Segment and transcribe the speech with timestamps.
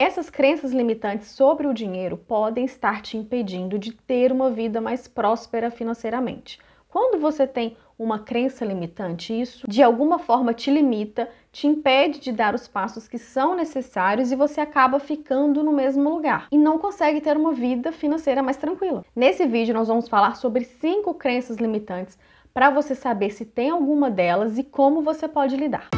[0.00, 5.08] Essas crenças limitantes sobre o dinheiro podem estar te impedindo de ter uma vida mais
[5.08, 6.60] próspera financeiramente.
[6.88, 12.30] Quando você tem uma crença limitante, isso de alguma forma te limita, te impede de
[12.30, 16.78] dar os passos que são necessários e você acaba ficando no mesmo lugar e não
[16.78, 19.04] consegue ter uma vida financeira mais tranquila.
[19.16, 22.16] Nesse vídeo nós vamos falar sobre cinco crenças limitantes
[22.54, 25.90] para você saber se tem alguma delas e como você pode lidar.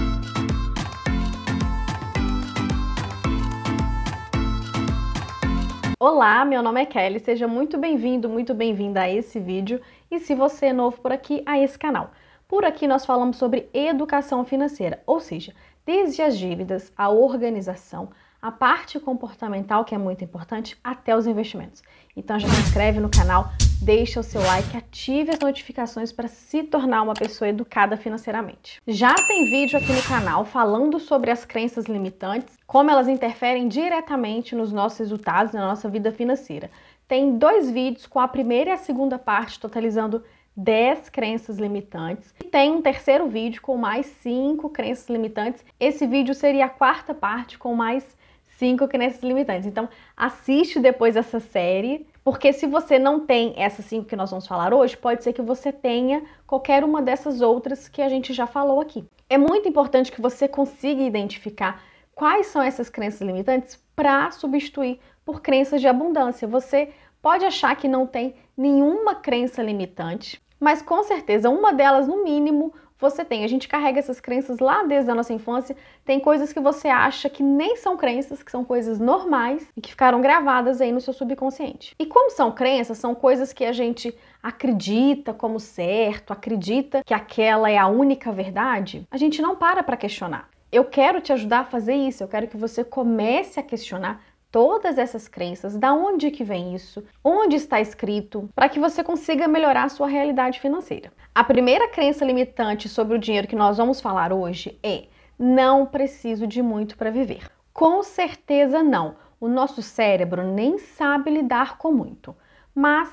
[6.03, 10.35] Olá, meu nome é Kelly, seja muito bem-vindo, muito bem-vinda a esse vídeo e se
[10.35, 12.13] você é novo por aqui, a esse canal.
[12.49, 15.53] Por aqui nós falamos sobre educação financeira, ou seja,
[15.85, 18.09] desde as dívidas, a organização,
[18.41, 21.83] a parte comportamental, que é muito importante, até os investimentos.
[22.17, 23.51] Então já se inscreve no canal,
[23.83, 28.81] deixa o seu like, ative as notificações para se tornar uma pessoa educada financeiramente.
[28.87, 34.55] Já tem vídeo aqui no canal falando sobre as crenças limitantes, como elas interferem diretamente
[34.55, 36.71] nos nossos resultados, na nossa vida financeira.
[37.09, 40.23] Tem dois vídeos com a primeira e a segunda parte, totalizando
[40.55, 42.35] 10 crenças limitantes.
[42.39, 45.65] E tem um terceiro vídeo com mais 5 crenças limitantes.
[45.79, 48.17] Esse vídeo seria a quarta parte com mais
[48.59, 49.67] 5 crenças limitantes.
[49.67, 54.47] Então, assiste depois essa série porque se você não tem essas cinco que nós vamos
[54.47, 58.47] falar hoje, pode ser que você tenha qualquer uma dessas outras que a gente já
[58.47, 59.05] falou aqui.
[59.29, 61.83] É muito importante que você consiga identificar
[62.15, 66.47] quais são essas crenças limitantes para substituir por crenças de abundância.
[66.47, 66.91] Você
[67.23, 72.75] pode achar que não tem nenhuma crença limitante, mas com certeza uma delas, no mínimo,
[73.01, 73.45] você tem.
[73.45, 75.77] A gente carrega essas crenças lá desde a nossa infância.
[76.05, 79.91] Tem coisas que você acha que nem são crenças, que são coisas normais e que
[79.91, 81.95] ficaram gravadas aí no seu subconsciente.
[81.99, 87.71] E como são crenças, são coisas que a gente acredita como certo, acredita que aquela
[87.71, 90.49] é a única verdade, a gente não para para questionar.
[90.73, 94.99] Eu quero te ajudar a fazer isso, eu quero que você comece a questionar todas
[94.99, 99.85] essas crenças, da onde que vem isso, onde está escrito, para que você consiga melhorar
[99.85, 101.13] a sua realidade financeira.
[101.35, 105.05] A primeira crença limitante sobre o dinheiro que nós vamos falar hoje é:
[105.39, 107.49] não preciso de muito para viver.
[107.73, 109.17] Com certeza não.
[109.41, 112.37] O nosso cérebro nem sabe lidar com muito.
[112.75, 113.11] Mas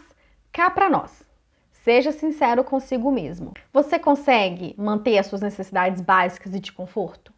[0.51, 1.23] cá para nós.
[1.71, 3.53] Seja sincero consigo mesmo.
[3.71, 7.31] Você consegue manter as suas necessidades básicas e de conforto?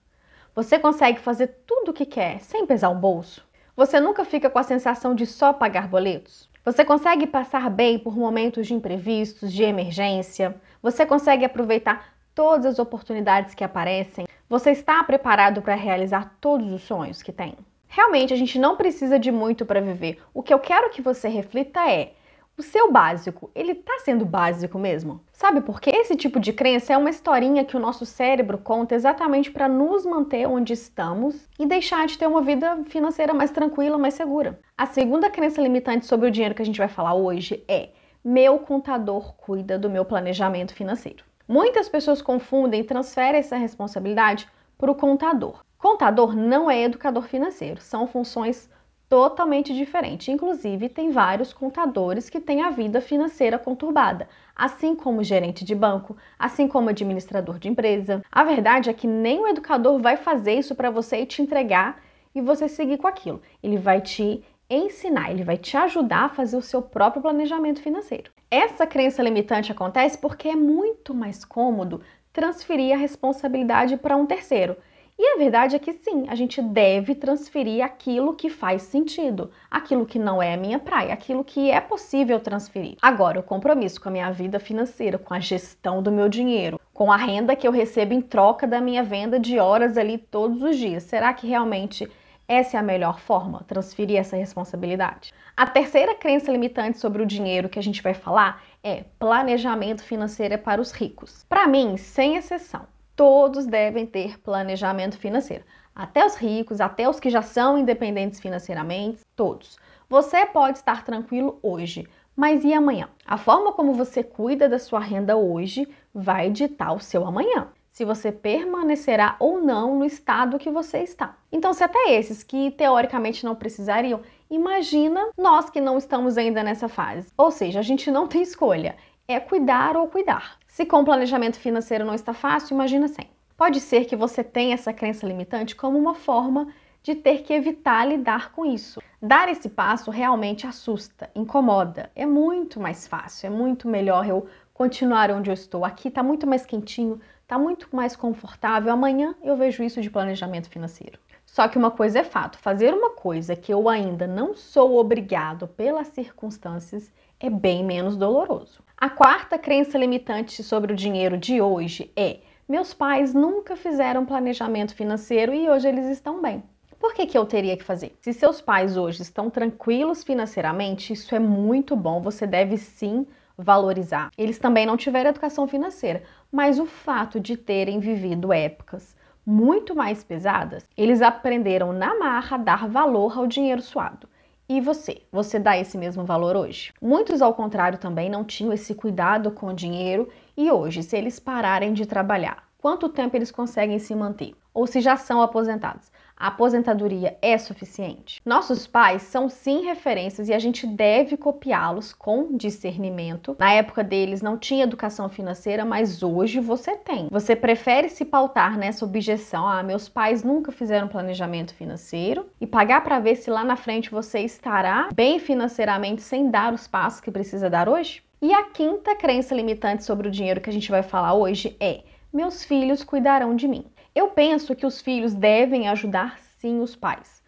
[0.55, 3.47] Você consegue fazer tudo o que quer sem pesar o bolso?
[3.79, 6.49] Você nunca fica com a sensação de só pagar boletos?
[6.65, 10.57] Você consegue passar bem por momentos de imprevistos, de emergência?
[10.83, 14.27] Você consegue aproveitar todas as oportunidades que aparecem?
[14.49, 17.55] Você está preparado para realizar todos os sonhos que tem?
[17.87, 20.21] Realmente a gente não precisa de muito para viver.
[20.33, 22.11] O que eu quero que você reflita é:
[22.59, 25.21] o seu básico, ele está sendo básico mesmo?
[25.31, 25.91] Sabe por quê?
[25.93, 30.05] Esse tipo de crença é uma historinha que o nosso cérebro conta exatamente para nos
[30.05, 34.59] manter onde estamos e deixar de ter uma vida financeira mais tranquila, mais segura.
[34.77, 37.89] A segunda crença limitante sobre o dinheiro que a gente vai falar hoje é:
[38.23, 41.23] meu contador cuida do meu planejamento financeiro.
[41.47, 45.63] Muitas pessoas confundem e transferem essa responsabilidade para o contador.
[45.77, 48.69] Contador não é educador financeiro, são funções
[49.09, 50.31] totalmente diferente.
[50.31, 56.15] Inclusive, tem vários contadores que têm a vida financeira conturbada, assim como gerente de banco,
[56.37, 58.21] assim como administrador de empresa.
[58.31, 61.99] A verdade é que nem o educador vai fazer isso para você e te entregar
[62.35, 63.41] e você seguir com aquilo.
[63.63, 68.31] Ele vai te ensinar, ele vai te ajudar a fazer o seu próprio planejamento financeiro.
[68.51, 74.77] Essa crença limitante acontece porque é muito mais cômodo transferir a responsabilidade para um terceiro.
[75.21, 80.05] E a verdade é que sim, a gente deve transferir aquilo que faz sentido, aquilo
[80.05, 82.95] que não é a minha praia, aquilo que é possível transferir.
[83.01, 87.11] Agora, o compromisso com a minha vida financeira, com a gestão do meu dinheiro, com
[87.11, 90.77] a renda que eu recebo em troca da minha venda de horas ali todos os
[90.77, 92.09] dias, será que realmente
[92.47, 95.33] essa é a melhor forma, transferir essa responsabilidade?
[95.57, 100.53] A terceira crença limitante sobre o dinheiro que a gente vai falar é planejamento financeiro
[100.53, 101.45] é para os ricos.
[101.49, 102.87] Para mim, sem exceção
[103.19, 105.65] todos devem ter planejamento financeiro.
[105.93, 109.77] Até os ricos, até os que já são independentes financeiramente, todos.
[110.07, 113.09] Você pode estar tranquilo hoje, mas e amanhã?
[113.25, 117.67] A forma como você cuida da sua renda hoje vai ditar o seu amanhã.
[117.91, 121.35] Se você permanecerá ou não no estado que você está.
[121.51, 126.87] Então, se até esses que teoricamente não precisariam, imagina nós que não estamos ainda nessa
[126.87, 127.33] fase.
[127.37, 128.95] Ou seja, a gente não tem escolha
[129.29, 130.57] é cuidar ou cuidar.
[130.67, 133.29] Se com planejamento financeiro não está fácil, imagina sem.
[133.55, 136.67] Pode ser que você tenha essa crença limitante como uma forma
[137.03, 138.99] de ter que evitar lidar com isso.
[139.21, 142.09] Dar esse passo realmente assusta, incomoda.
[142.15, 145.85] É muito mais fácil, é muito melhor eu continuar onde eu estou.
[145.85, 148.91] Aqui está muito mais quentinho, está muito mais confortável.
[148.91, 151.19] Amanhã eu vejo isso de planejamento financeiro.
[151.59, 155.67] Só que uma coisa é fato: fazer uma coisa que eu ainda não sou obrigado
[155.67, 158.81] pelas circunstâncias é bem menos doloroso.
[158.97, 164.95] A quarta crença limitante sobre o dinheiro de hoje é: meus pais nunca fizeram planejamento
[164.95, 166.63] financeiro e hoje eles estão bem.
[166.97, 168.15] Por que, que eu teria que fazer?
[168.21, 173.27] Se seus pais hoje estão tranquilos financeiramente, isso é muito bom, você deve sim
[173.57, 174.31] valorizar.
[174.37, 179.18] Eles também não tiveram educação financeira, mas o fato de terem vivido épocas
[179.49, 184.29] muito mais pesadas, eles aprenderam na marra a dar valor ao dinheiro suado.
[184.69, 185.23] E você?
[185.31, 186.93] Você dá esse mesmo valor hoje?
[187.01, 191.39] Muitos, ao contrário, também não tinham esse cuidado com o dinheiro e hoje, se eles
[191.39, 194.53] pararem de trabalhar, quanto tempo eles conseguem se manter?
[194.71, 196.11] Ou se já são aposentados?
[196.39, 198.41] A aposentadoria é suficiente?
[198.45, 203.57] Nossos pais são sim referências e a gente deve copiá-los com discernimento.
[203.59, 207.27] Na época deles não tinha educação financeira, mas hoje você tem.
[207.29, 213.03] Você prefere se pautar nessa objeção: ah, meus pais nunca fizeram planejamento financeiro e pagar
[213.03, 217.29] para ver se lá na frente você estará bem financeiramente sem dar os passos que
[217.31, 218.23] precisa dar hoje?
[218.41, 222.03] E a quinta crença limitante sobre o dinheiro que a gente vai falar hoje é:
[222.31, 223.85] meus filhos cuidarão de mim.
[224.19, 227.41] Eu penso que os filhos devem ajudar sim os pais.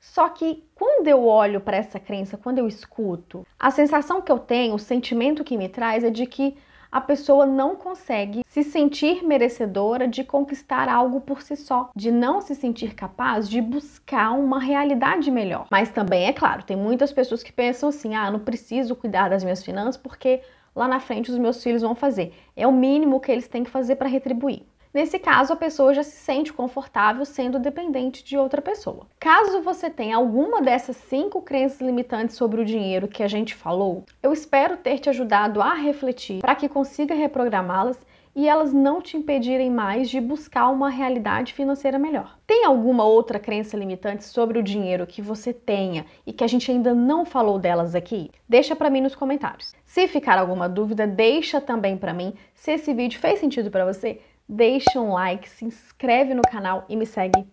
[0.00, 4.40] Só que quando eu olho para essa crença, quando eu escuto, a sensação que eu
[4.40, 6.56] tenho, o sentimento que me traz é de que
[6.90, 12.40] a pessoa não consegue se sentir merecedora de conquistar algo por si só, de não
[12.40, 15.68] se sentir capaz de buscar uma realidade melhor.
[15.70, 19.44] Mas também é claro, tem muitas pessoas que pensam assim: "Ah, não preciso cuidar das
[19.44, 20.40] minhas finanças porque
[20.74, 22.34] lá na frente os meus filhos vão fazer".
[22.56, 24.66] É o mínimo que eles têm que fazer para retribuir.
[24.96, 29.06] Nesse caso, a pessoa já se sente confortável sendo dependente de outra pessoa.
[29.20, 34.06] Caso você tenha alguma dessas cinco crenças limitantes sobre o dinheiro que a gente falou,
[34.22, 38.00] eu espero ter te ajudado a refletir para que consiga reprogramá-las
[38.34, 42.38] e elas não te impedirem mais de buscar uma realidade financeira melhor.
[42.46, 46.70] Tem alguma outra crença limitante sobre o dinheiro que você tenha e que a gente
[46.70, 48.30] ainda não falou delas aqui?
[48.48, 49.74] Deixa para mim nos comentários.
[49.84, 52.32] Se ficar alguma dúvida, deixa também para mim.
[52.54, 56.96] Se esse vídeo fez sentido para você, deixa um like, se inscreve no canal e
[56.96, 57.46] me segue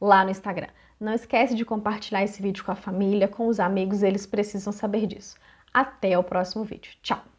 [0.00, 0.68] lá no Instagram.
[0.98, 5.06] Não esquece de compartilhar esse vídeo com a família, com os amigos, eles precisam saber
[5.06, 5.36] disso.
[5.72, 6.92] Até o próximo vídeo.
[7.02, 7.31] Tchau!